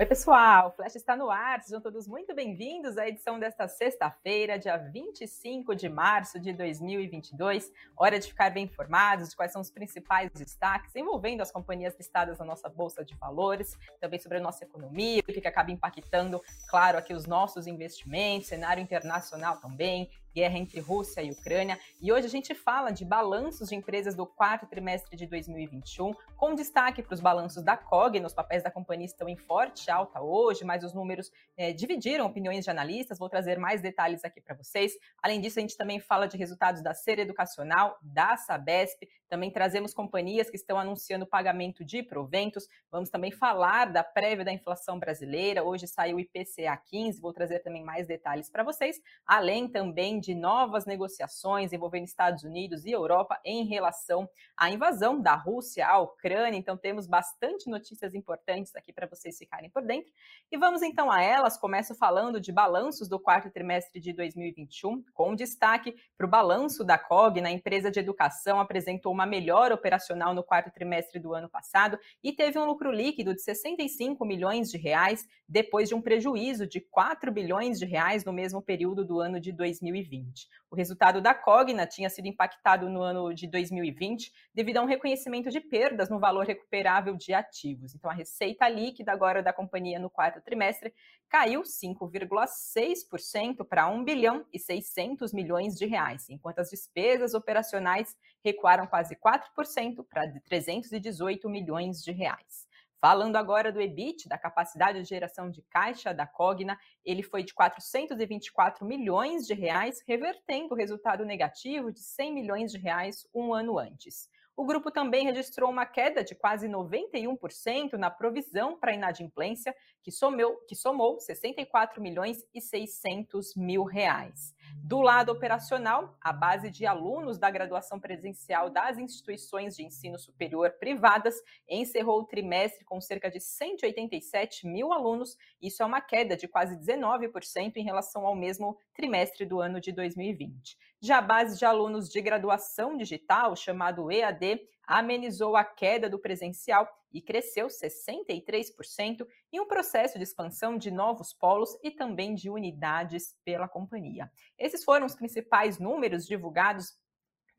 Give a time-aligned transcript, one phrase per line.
[0.00, 1.60] Oi, pessoal, o Flash está no ar.
[1.60, 7.70] Sejam todos muito bem-vindos à edição desta sexta-feira, dia 25 de março de 2022.
[7.94, 12.38] Hora de ficar bem informados de quais são os principais destaques envolvendo as companhias listadas
[12.38, 16.40] na nossa Bolsa de Valores, também sobre a nossa economia, o que acaba impactando,
[16.70, 21.78] claro, aqui os nossos investimentos, cenário internacional também, guerra entre Rússia e Ucrânia.
[22.00, 26.54] E hoje a gente fala de balanços de empresas do quarto trimestre de 2021, com
[26.54, 28.20] destaque para os balanços da COG.
[28.24, 32.64] Os papéis da companhia estão em forte alta hoje, mas os números é, dividiram opiniões
[32.64, 33.18] de analistas.
[33.18, 34.92] Vou trazer mais detalhes aqui para vocês.
[35.22, 39.08] Além disso, a gente também fala de resultados da Ser Educacional, da Sabesp.
[39.30, 42.66] Também trazemos companhias que estão anunciando pagamento de proventos.
[42.90, 45.62] Vamos também falar da prévia da inflação brasileira.
[45.62, 47.20] Hoje saiu o IPCA 15.
[47.20, 52.84] Vou trazer também mais detalhes para vocês, além também de novas negociações envolvendo Estados Unidos
[52.84, 56.58] e Europa em relação à invasão da Rússia à Ucrânia.
[56.58, 60.10] Então, temos bastante notícias importantes aqui para vocês ficarem por dentro.
[60.50, 61.56] E vamos então a elas.
[61.56, 66.98] Começo falando de balanços do quarto trimestre de 2021, com destaque para o balanço da
[66.98, 71.98] COG, na empresa de educação, apresentou uma melhor operacional no quarto trimestre do ano passado
[72.22, 76.80] e teve um lucro líquido de 65 milhões de reais, depois de um prejuízo de
[76.80, 79.90] 4 bilhões de reais no mesmo período do ano de 2020.
[79.90, 80.48] 2020.
[80.70, 85.50] O resultado da Cogna tinha sido impactado no ano de 2020 devido a um reconhecimento
[85.50, 87.94] de perdas no valor recuperável de ativos.
[87.94, 90.92] Então, a receita líquida agora da companhia no quarto trimestre
[91.28, 98.86] caiu 5,6% para 1 bilhão e 600 milhões de reais, enquanto as despesas operacionais recuaram
[98.86, 102.68] quase 4% para 318 milhões de reais.
[103.00, 107.54] Falando agora do EBIT, da capacidade de geração de caixa da Cogna, ele foi de
[107.54, 113.78] 424 milhões de reais, revertendo o resultado negativo de 100 milhões de reais um ano
[113.78, 114.28] antes.
[114.54, 120.58] O grupo também registrou uma queda de quase 91% na provisão para inadimplência, que, someu,
[120.68, 124.54] que somou 64 milhões e 600 mil reais.
[124.76, 130.70] Do lado operacional, a base de alunos da graduação presencial das instituições de ensino superior
[130.80, 131.34] privadas
[131.68, 135.36] encerrou o trimestre com cerca de 187 mil alunos.
[135.62, 139.92] Isso é uma queda de quase 19% em relação ao mesmo trimestre do ano de
[139.92, 140.76] 2020.
[141.00, 146.88] Já a base de alunos de graduação digital, chamado EAD, amenizou a queda do presencial
[147.12, 153.36] e cresceu 63% em um processo de expansão de novos polos e também de unidades
[153.44, 154.28] pela companhia.
[154.58, 156.92] Esses foram os principais números divulgados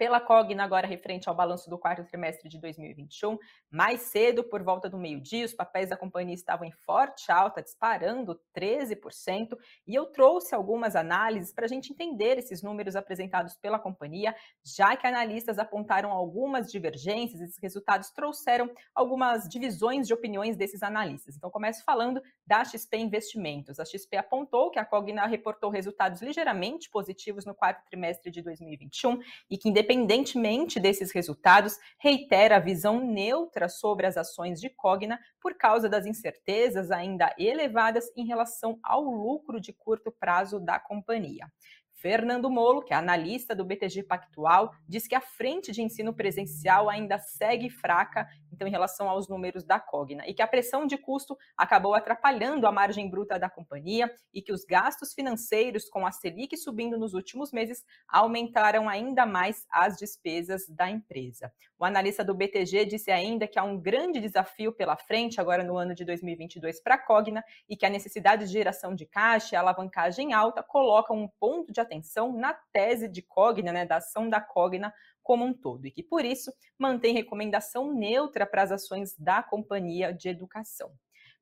[0.01, 3.37] pela Cogna, agora referente ao balanço do quarto trimestre de 2021.
[3.69, 8.41] Mais cedo, por volta do meio-dia, os papéis da companhia estavam em forte alta, disparando
[8.57, 14.35] 13%, e eu trouxe algumas análises para a gente entender esses números apresentados pela companhia,
[14.65, 21.35] já que analistas apontaram algumas divergências, esses resultados trouxeram algumas divisões de opiniões desses analistas.
[21.35, 23.79] Então, começo falando da XP Investimentos.
[23.79, 29.19] A XP apontou que a Cogna reportou resultados ligeiramente positivos no quarto trimestre de 2021
[29.47, 35.19] e que, independente independentemente desses resultados, reitera a visão neutra sobre as ações de Cogna
[35.39, 41.51] por causa das incertezas ainda elevadas em relação ao lucro de curto prazo da companhia.
[42.01, 46.89] Fernando Molo, que é analista do BTG Pactual, diz que a frente de ensino presencial
[46.89, 50.97] ainda segue fraca, então, em relação aos números da Cogna, e que a pressão de
[50.97, 56.11] custo acabou atrapalhando a margem bruta da companhia e que os gastos financeiros com a
[56.11, 61.53] Selic subindo nos últimos meses aumentaram ainda mais as despesas da empresa.
[61.77, 65.77] O analista do BTG disse ainda que há um grande desafio pela frente agora no
[65.77, 69.57] ano de 2022 para a Cogna e que a necessidade de geração de caixa e
[69.57, 74.39] alavancagem alta colocam um ponto de atenção na tese de Cogna, né, da ação da
[74.39, 79.43] Cogna como um todo, e que por isso mantém recomendação neutra para as ações da
[79.43, 80.91] companhia de educação.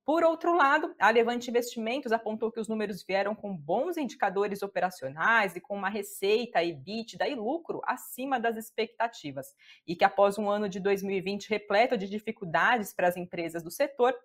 [0.04, 5.56] Por outro lado, a Levante Investimentos apontou que os números vieram com bons indicadores operacionais
[5.56, 9.54] e com uma receita, EBITDA e lucro acima das expectativas,
[9.86, 14.16] e que após um ano de 2020 repleto de dificuldades para as empresas do setor,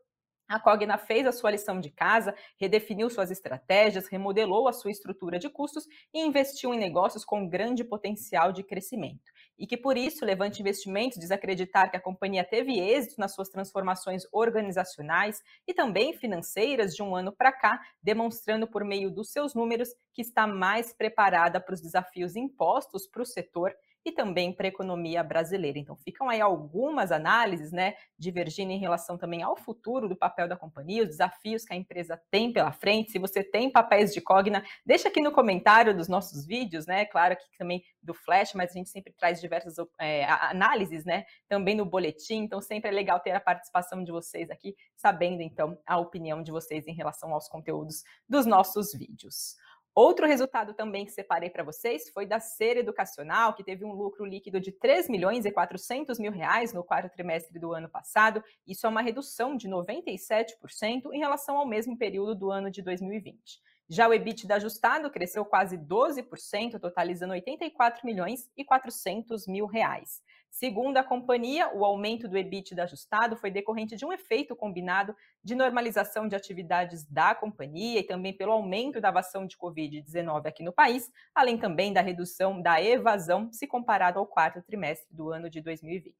[0.48, 5.38] a Cogna fez a sua lição de casa, redefiniu suas estratégias, remodelou a sua estrutura
[5.38, 9.32] de custos e investiu em negócios com grande potencial de crescimento.
[9.58, 13.48] E que por isso Levante Investimentos diz acreditar que a companhia teve êxito nas suas
[13.48, 19.54] transformações organizacionais e também financeiras de um ano para cá, demonstrando por meio dos seus
[19.54, 23.74] números que está mais preparada para os desafios impostos para o setor
[24.04, 25.78] e também para a economia brasileira.
[25.78, 30.56] Então, ficam aí algumas análises, né, divergindo em relação também ao futuro do papel da
[30.56, 33.12] companhia, os desafios que a empresa tem pela frente.
[33.12, 37.32] Se você tem papéis de Cogna, deixa aqui no comentário dos nossos vídeos, né, claro,
[37.32, 41.86] aqui também do Flash, mas a gente sempre traz diversas é, análises, né, também no
[41.86, 46.42] boletim, então sempre é legal ter a participação de vocês aqui, sabendo, então, a opinião
[46.42, 49.56] de vocês em relação aos conteúdos dos nossos vídeos.
[49.94, 54.24] Outro resultado também que separei para vocês foi da Ser Educacional, que teve um lucro
[54.24, 58.42] líquido de 3 milhões e 400 mil reais no quarto trimestre do ano passado.
[58.66, 63.60] Isso é uma redução de 97% em relação ao mesmo período do ano de 2020.
[63.88, 70.20] Já o EBITDA ajustado cresceu quase 12%, totalizando 84 milhões e 400 mil reais.
[70.54, 75.12] Segundo a companhia, o aumento do EBITDA ajustado foi decorrente de um efeito combinado
[75.42, 80.62] de normalização de atividades da companhia e também pelo aumento da vacinação de Covid-19 aqui
[80.62, 85.50] no país, além também da redução da evasão se comparado ao quarto trimestre do ano
[85.50, 86.14] de 2020.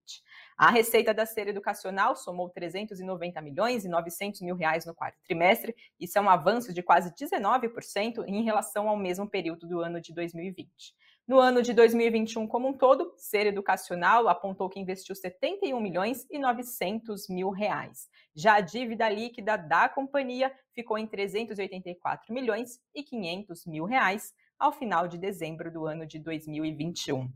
[0.59, 5.77] A receita da série educacional somou 390 milhões e 900 mil reais no quarto trimestre,
[6.01, 10.13] isso é um avanço de quase 19% em relação ao mesmo período do ano de
[10.13, 10.93] 2020.
[11.27, 16.39] No ano de 2021 como um todo, Ser Educacional apontou que investiu 71 milhões e
[16.39, 18.11] 900 mil reais.
[18.35, 24.71] Já a dívida líquida da companhia ficou em 384 milhões e 500 mil reais ao
[24.71, 27.33] final de dezembro do ano de 2021.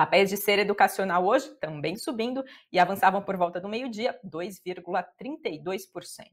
[0.00, 2.42] Papéis de ser educacional hoje também subindo
[2.72, 6.24] e avançavam por volta do meio-dia, 2,32%.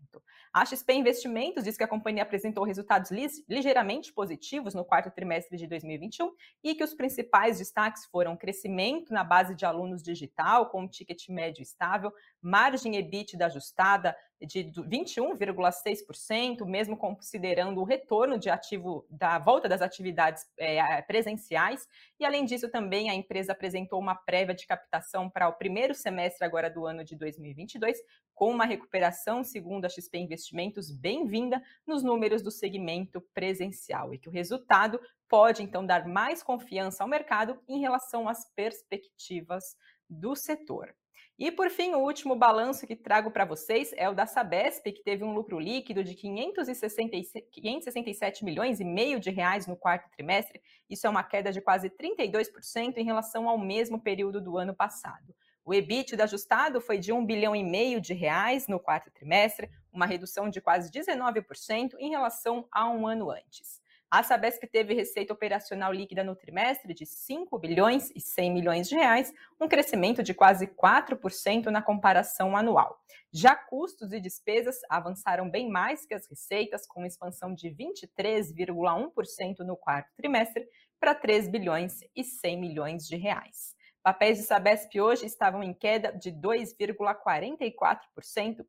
[0.54, 3.12] A XP Investimentos diz que a companhia apresentou resultados
[3.46, 6.32] ligeiramente positivos no quarto trimestre de 2021
[6.64, 11.28] e que os principais destaques foram crescimento na base de alunos digital, com um ticket
[11.28, 19.68] médio estável, margem EBITDA ajustada, de 21,6%, mesmo considerando o retorno de ativo da volta
[19.68, 21.88] das atividades é, presenciais.
[22.20, 26.46] E além disso, também a empresa apresentou uma prévia de captação para o primeiro semestre
[26.46, 27.98] agora do ano de 2022,
[28.36, 34.30] com uma recuperação, segundo a XP Investimentos, bem-vinda nos números do segmento presencial e que
[34.30, 39.76] o resultado pode então dar mais confiança ao mercado em relação às perspectivas
[40.08, 40.96] do setor.
[41.40, 45.04] E por fim, o último balanço que trago para vocês é o da Sabesp, que
[45.04, 50.60] teve um lucro líquido de 567 milhões e meio de reais no quarto trimestre.
[50.90, 55.36] Isso é uma queda de quase 32% em relação ao mesmo período do ano passado.
[55.64, 60.08] O EBITDA ajustado foi de 1 bilhão e meio de reais no quarto trimestre, uma
[60.08, 63.80] redução de quase 19% em relação a um ano antes.
[64.10, 68.96] A Sabesp teve receita operacional líquida no trimestre de 5 bilhões e 100 milhões de
[68.96, 73.04] reais, um crescimento de quase 4% na comparação anual.
[73.34, 79.76] Já custos e despesas avançaram bem mais que as receitas, com expansão de 23,1% no
[79.76, 80.66] quarto trimestre
[80.98, 83.76] para 3 bilhões e 100 milhões de reais.
[84.02, 88.66] Papéis de Sabesp hoje estavam em queda de 2,44%,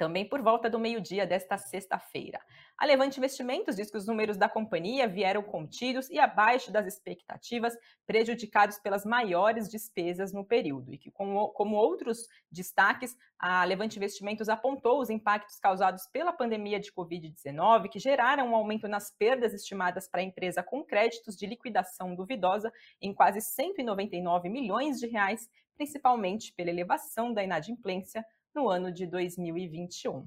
[0.00, 2.40] também por volta do meio-dia desta sexta-feira.
[2.78, 7.76] A Levante Investimentos diz que os números da companhia vieram contidos e abaixo das expectativas,
[8.06, 10.94] prejudicados pelas maiores despesas no período.
[10.94, 16.80] E que, como, como outros destaques, a Levante Investimentos apontou os impactos causados pela pandemia
[16.80, 21.44] de Covid-19, que geraram um aumento nas perdas estimadas para a empresa com créditos de
[21.44, 22.72] liquidação duvidosa
[23.02, 25.46] em quase 199 milhões de reais,
[25.76, 28.24] principalmente pela elevação da inadimplência
[28.54, 30.26] no ano de 2021.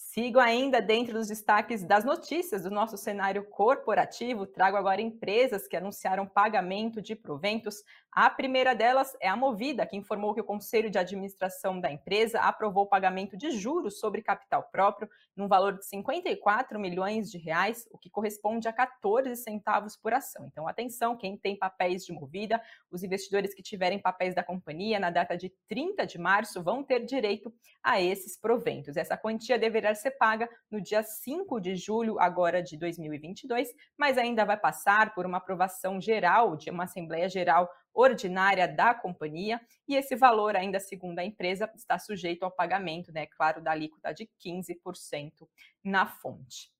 [0.00, 4.46] Sigo ainda dentro dos destaques das notícias do nosso cenário corporativo.
[4.46, 7.82] Trago agora empresas que anunciaram pagamento de proventos.
[8.12, 12.40] A primeira delas é a Movida, que informou que o Conselho de Administração da empresa
[12.40, 17.88] aprovou o pagamento de juros sobre capital próprio num valor de 54 milhões de reais,
[17.90, 20.46] o que corresponde a 14 centavos por ação.
[20.46, 25.10] Então, atenção, quem tem papéis de Movida, os investidores que tiverem papéis da companhia na
[25.10, 27.52] data de 30 de março vão ter direito
[27.82, 28.96] a esses proventos.
[28.96, 34.18] Essa quantia deverá deverá ser paga no dia 5 de julho agora de 2022, mas
[34.18, 39.96] ainda vai passar por uma aprovação geral de uma Assembleia Geral ordinária da companhia, e
[39.96, 44.28] esse valor, ainda segundo a empresa, está sujeito ao pagamento, né, claro, da alíquota de
[44.38, 45.48] 15%
[45.82, 46.70] na fonte.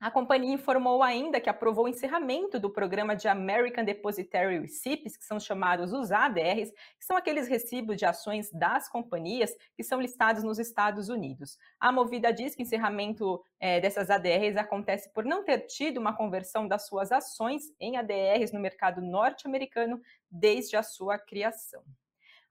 [0.00, 5.24] A companhia informou ainda que aprovou o encerramento do programa de American Depositary Receipts, que
[5.24, 10.44] são chamados os ADRs, que são aqueles recibos de ações das companhias que são listados
[10.44, 11.58] nos Estados Unidos.
[11.80, 16.16] A Movida diz que o encerramento é, dessas ADRs acontece por não ter tido uma
[16.16, 20.00] conversão das suas ações em ADRs no mercado norte-americano
[20.30, 21.82] desde a sua criação.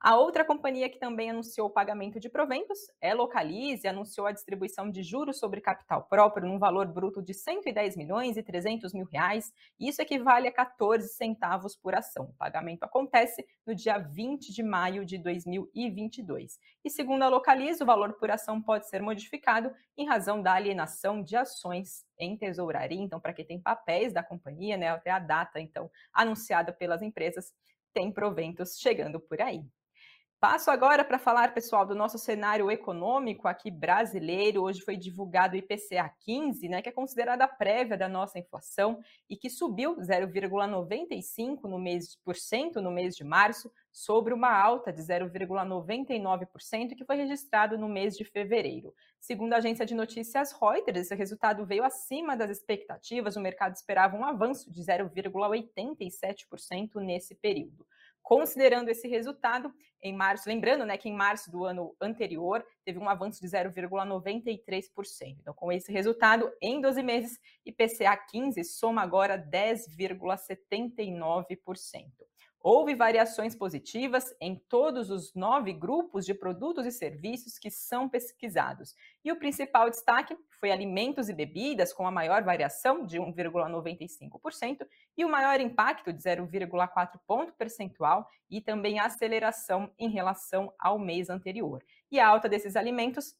[0.00, 4.88] A outra companhia que também anunciou o pagamento de proventos é Localize, anunciou a distribuição
[4.88, 9.52] de juros sobre capital próprio num valor bruto de 110 milhões e 300 mil reais.
[9.78, 12.26] Isso equivale a 14 centavos por ação.
[12.26, 16.60] O pagamento acontece no dia 20 de maio de 2022.
[16.84, 21.20] E segundo a Localize, o valor por ação pode ser modificado em razão da alienação
[21.20, 23.02] de ações em tesouraria.
[23.02, 27.52] Então, para quem tem papéis da companhia, né, até a data então anunciada pelas empresas,
[27.92, 29.64] tem proventos chegando por aí.
[30.40, 34.62] Passo agora para falar, pessoal, do nosso cenário econômico aqui brasileiro.
[34.62, 39.00] Hoje foi divulgado o IPCA 15, né, que é considerada a prévia da nossa inflação
[39.28, 44.92] e que subiu 0,95 no mês por cento no mês de março, sobre uma alta
[44.92, 48.94] de 0,99% que foi registrado no mês de fevereiro.
[49.18, 53.34] Segundo a agência de notícias Reuters, esse resultado veio acima das expectativas.
[53.34, 57.84] O mercado esperava um avanço de 0,87% nesse período.
[58.28, 63.08] Considerando esse resultado, em março, lembrando né, que em março do ano anterior teve um
[63.08, 65.38] avanço de 0,93%.
[65.40, 71.46] Então, com esse resultado, em 12 meses, IPCA 15 soma agora 10,79%.
[72.60, 78.96] Houve variações positivas em todos os nove grupos de produtos e serviços que são pesquisados.
[79.24, 84.86] E o principal destaque foi alimentos e bebidas, com a maior variação de 1,95%,
[85.16, 90.98] e o maior impacto de 0,4 ponto percentual, e também a aceleração em relação ao
[90.98, 91.82] mês anterior.
[92.10, 93.36] E a alta desses alimentos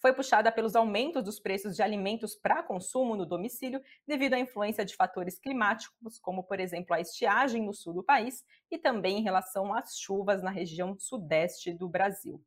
[0.00, 4.84] foi puxada pelos aumentos dos preços de alimentos para consumo no domicílio, devido à influência
[4.84, 9.22] de fatores climáticos, como, por exemplo, a estiagem no sul do país e também em
[9.22, 12.42] relação às chuvas na região sudeste do Brasil.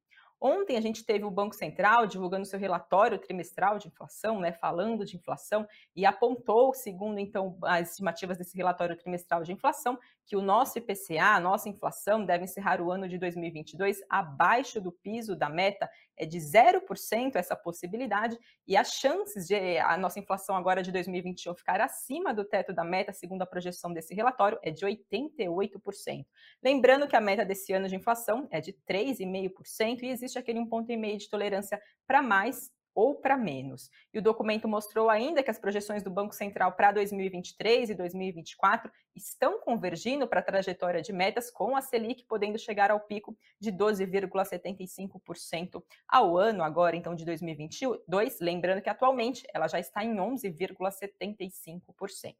[0.45, 5.05] Ontem a gente teve o Banco Central divulgando seu relatório trimestral de inflação, né, falando
[5.05, 10.41] de inflação, e apontou, segundo então as estimativas desse relatório trimestral de inflação, que o
[10.41, 15.47] nosso IPCA, a nossa inflação, deve encerrar o ano de 2022 abaixo do piso da
[15.47, 20.91] meta, é de 0% essa possibilidade, e as chances de a nossa inflação agora de
[20.91, 26.25] 2021 ficar acima do teto da meta, segundo a projeção desse relatório, é de 88%.
[26.63, 31.17] Lembrando que a meta desse ano de inflação é de 3,5% e existe aquele 1,5%
[31.17, 33.89] de tolerância para mais ou para menos.
[34.13, 38.91] E o documento mostrou ainda que as projeções do Banco Central para 2023 e 2024
[39.15, 43.71] estão convergindo para a trajetória de metas, com a Selic podendo chegar ao pico de
[43.71, 52.35] 12,75% ao ano, agora então de 2022, lembrando que atualmente ela já está em 11,75%.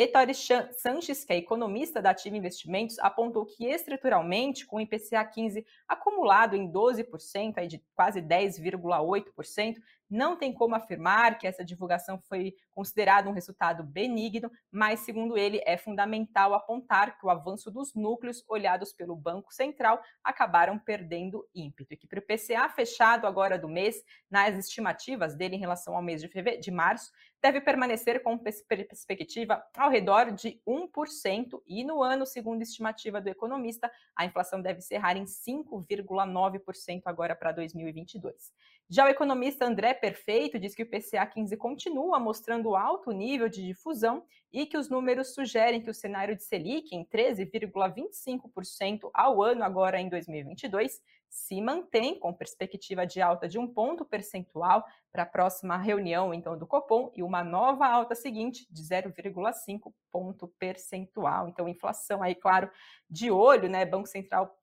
[0.00, 5.66] Ettore Sanches, que é economista da Ativa Investimentos, apontou que estruturalmente, com o IPCA 15
[5.88, 9.74] acumulado em 12%, aí de quase 10,8%,
[10.08, 15.60] não tem como afirmar que essa divulgação foi considerada um resultado benigno, mas, segundo ele,
[15.66, 21.92] é fundamental apontar que o avanço dos núcleos olhados pelo Banco Central acabaram perdendo ímpeto.
[21.92, 26.02] E que para o PCA fechado agora do mês, nas estimativas dele em relação ao
[26.02, 27.10] mês de, fevereiro, de março,
[27.42, 33.90] deve permanecer com perspectiva ao redor de 1%, e no ano, segundo estimativa do economista,
[34.16, 38.52] a inflação deve encerrar em 5,9% agora para 2022.
[38.90, 43.66] Já o economista André Perfeito diz que o PCA 15 continua mostrando alto nível de
[43.66, 49.62] difusão e que os números sugerem que o cenário de Selic em 13,25% ao ano
[49.62, 55.26] agora em 2022 se mantém com perspectiva de alta de um ponto percentual para a
[55.26, 61.48] próxima reunião então do Copom e uma nova alta seguinte de 0,5 ponto percentual.
[61.48, 62.70] Então inflação aí claro
[63.08, 63.84] de olho, né?
[63.84, 64.58] Banco Central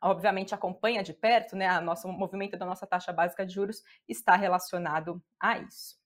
[0.00, 3.82] obviamente acompanha de perto, né, a nosso, o movimento da nossa taxa básica de juros
[4.08, 5.96] está relacionado a isso.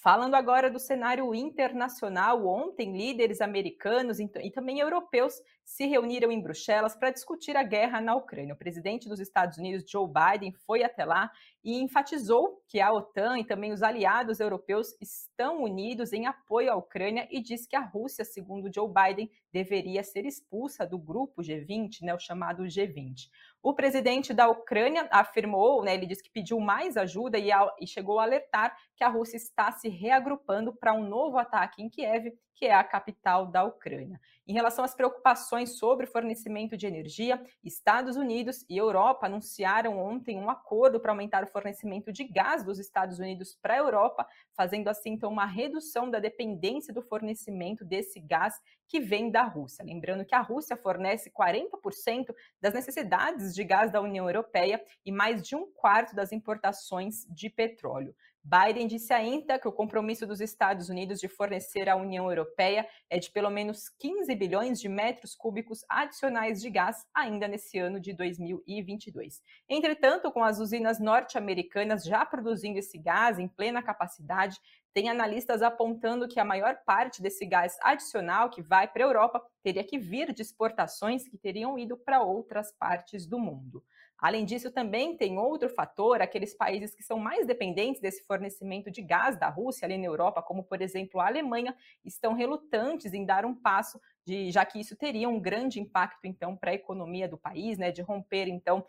[0.00, 6.94] Falando agora do cenário internacional, ontem líderes americanos e também europeus se reuniram em Bruxelas
[6.94, 8.54] para discutir a guerra na Ucrânia.
[8.54, 11.32] O presidente dos Estados Unidos, Joe Biden, foi até lá
[11.64, 16.76] e enfatizou que a OTAN e também os aliados europeus estão unidos em apoio à
[16.76, 22.02] Ucrânia e disse que a Rússia, segundo Joe Biden, deveria ser expulsa do grupo G20,
[22.02, 23.28] né, o chamado G20.
[23.62, 27.50] O presidente da Ucrânia afirmou, né, ele disse que pediu mais ajuda e,
[27.80, 31.90] e chegou a alertar que a Rússia está se reagrupando para um novo ataque em
[31.90, 34.20] Kiev, que é a capital da Ucrânia.
[34.48, 40.48] Em relação às preocupações sobre fornecimento de energia, Estados Unidos e Europa anunciaram ontem um
[40.48, 44.26] acordo para aumentar o fornecimento de gás dos Estados Unidos para a Europa,
[44.56, 49.84] fazendo assim então uma redução da dependência do fornecimento desse gás que vem da Rússia.
[49.84, 55.46] Lembrando que a Rússia fornece 40% das necessidades de gás da União Europeia e mais
[55.46, 58.16] de um quarto das importações de petróleo.
[58.42, 63.18] Biden disse ainda que o compromisso dos Estados Unidos de fornecer à União Europeia é
[63.18, 68.12] de pelo menos 15 bilhões de metros cúbicos adicionais de gás ainda nesse ano de
[68.12, 69.42] 2022.
[69.68, 74.58] Entretanto, com as usinas norte-americanas já produzindo esse gás em plena capacidade,
[74.94, 79.42] tem analistas apontando que a maior parte desse gás adicional que vai para a Europa
[79.62, 83.84] teria que vir de exportações que teriam ido para outras partes do mundo.
[84.18, 89.00] Além disso, também tem outro fator, aqueles países que são mais dependentes desse fornecimento de
[89.00, 93.44] gás da Rússia ali na Europa, como por exemplo a Alemanha, estão relutantes em dar
[93.44, 97.38] um passo de, já que isso teria um grande impacto então para a economia do
[97.38, 98.84] país, né, de romper então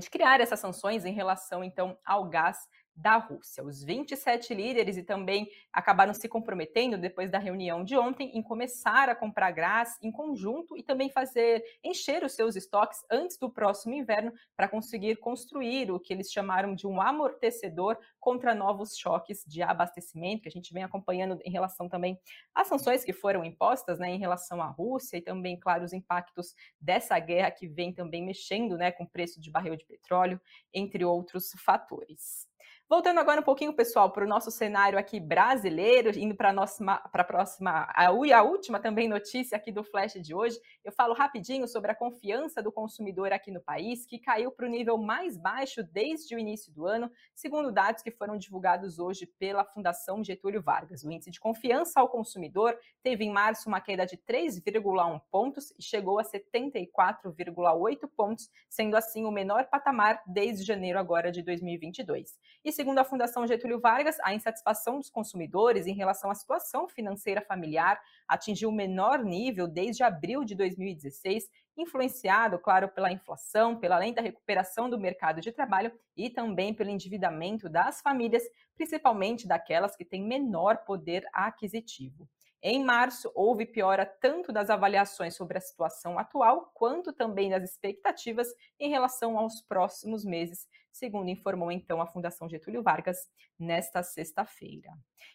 [0.00, 2.58] de criar essas sanções em relação então ao gás
[2.98, 3.64] da Rússia.
[3.64, 9.08] Os 27 líderes e também acabaram se comprometendo depois da reunião de ontem em começar
[9.08, 13.94] a comprar gás em conjunto e também fazer encher os seus estoques antes do próximo
[13.94, 19.62] inverno para conseguir construir o que eles chamaram de um amortecedor contra novos choques de
[19.62, 22.18] abastecimento que a gente vem acompanhando em relação também
[22.52, 26.54] às sanções que foram impostas, né, em relação à Rússia e também, claro, os impactos
[26.80, 30.40] dessa guerra que vem também mexendo, né, com o preço de barril de petróleo,
[30.74, 32.47] entre outros fatores.
[32.88, 37.86] Voltando agora um pouquinho, pessoal, para o nosso cenário aqui brasileiro, indo para a próxima,
[37.94, 41.94] a, a última também notícia aqui do Flash de hoje, eu falo rapidinho sobre a
[41.94, 46.38] confiança do consumidor aqui no país, que caiu para o nível mais baixo desde o
[46.38, 51.04] início do ano, segundo dados que foram divulgados hoje pela Fundação Getúlio Vargas.
[51.04, 55.82] O índice de confiança ao consumidor teve em março uma queda de 3,1 pontos e
[55.82, 62.38] chegou a 74,8 pontos, sendo assim o menor patamar desde janeiro agora de 2022.
[62.64, 67.42] E segundo a Fundação Getúlio Vargas, a insatisfação dos consumidores em relação à situação financeira
[67.42, 71.44] familiar atingiu o menor nível desde abril de 2016,
[71.76, 77.68] influenciado, claro, pela inflação, pela lenta recuperação do mercado de trabalho e também pelo endividamento
[77.68, 78.42] das famílias,
[78.76, 82.28] principalmente daquelas que têm menor poder aquisitivo.
[82.60, 88.48] Em março, houve piora tanto das avaliações sobre a situação atual, quanto também das expectativas
[88.80, 94.90] em relação aos próximos meses, segundo informou então a Fundação Getúlio Vargas nesta sexta-feira.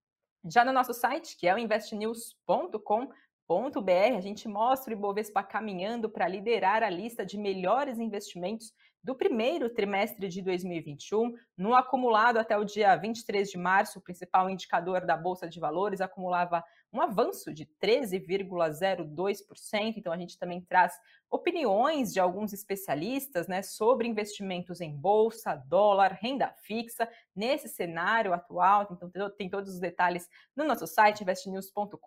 [0.47, 6.28] Já no nosso site, que é o investnews.com.br, a gente mostra o Ibovespa caminhando para
[6.28, 8.71] liderar a lista de melhores investimentos
[9.04, 11.34] do primeiro trimestre de 2021.
[11.58, 16.01] No acumulado até o dia 23 de março, o principal indicador da Bolsa de Valores
[16.01, 19.93] acumulava um avanço de 13,02%.
[19.98, 20.93] Então, a gente também traz
[21.30, 28.88] opiniões de alguns especialistas né, sobre investimentos em bolsa, dólar, renda fixa, nesse cenário atual.
[28.91, 32.00] Então, tem todos os detalhes no nosso site, investnews.com.br.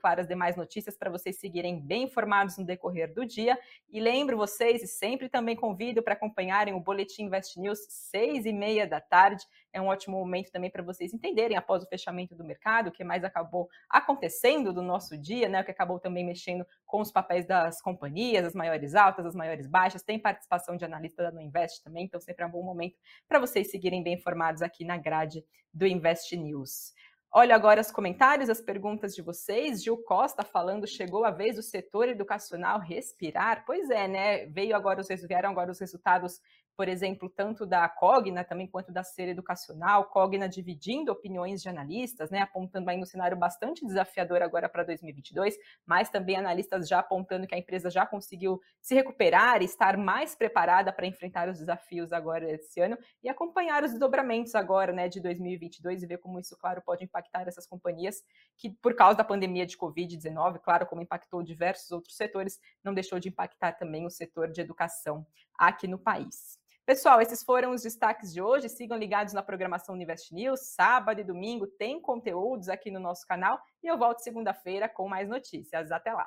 [0.00, 3.58] Claro, as demais notícias para vocês seguirem bem informados no decorrer do dia.
[3.90, 8.52] E lembro vocês, e sempre também convido para acompanharem o Boletim Invest News, seis e
[8.52, 9.44] meia da tarde.
[9.72, 13.04] É um ótimo momento também para vocês entenderem, após o fechamento do mercado, o que
[13.04, 15.60] mais acabou acontecendo do nosso dia, né?
[15.60, 19.66] O que acabou também mexendo com os papéis das companhias, as maiores altas, as maiores
[19.66, 20.02] baixas.
[20.02, 22.96] Tem participação de analista da No Invest também, então sempre é um bom momento
[23.28, 26.92] para vocês seguirem bem informados aqui na grade do Invest News.
[27.32, 29.84] Olha agora os comentários, as perguntas de vocês.
[29.84, 33.64] Gil Costa falando, chegou a vez do setor educacional respirar.
[33.64, 34.46] Pois é, né?
[34.46, 36.40] Veio agora os vieram agora os resultados
[36.76, 42.30] por exemplo, tanto da Cogna também quanto da Ser Educacional, Cogna dividindo opiniões de analistas,
[42.30, 47.46] né, apontando aí um cenário bastante desafiador agora para 2022, mas também analistas já apontando
[47.46, 52.12] que a empresa já conseguiu se recuperar e estar mais preparada para enfrentar os desafios
[52.12, 56.56] agora esse ano e acompanhar os desdobramentos agora, né, de 2022 e ver como isso,
[56.56, 58.22] claro, pode impactar essas companhias
[58.56, 63.18] que, por causa da pandemia de Covid-19, claro, como impactou diversos outros setores, não deixou
[63.18, 65.26] de impactar também o setor de educação
[65.60, 66.58] aqui no país.
[66.86, 68.68] Pessoal, esses foram os destaques de hoje.
[68.68, 70.74] Sigam ligados na programação Univest News.
[70.74, 75.28] Sábado e domingo tem conteúdos aqui no nosso canal e eu volto segunda-feira com mais
[75.28, 75.92] notícias.
[75.92, 76.26] Até lá!